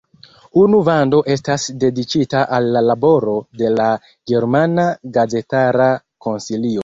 Unu 0.59 0.77
vando 0.85 1.17
estas 1.33 1.65
dediĉita 1.83 2.41
al 2.57 2.69
la 2.77 2.81
laboro 2.87 3.35
de 3.63 3.69
la 3.79 3.89
Germana 4.31 4.87
Gazetara 5.19 5.91
Konsilio. 6.27 6.79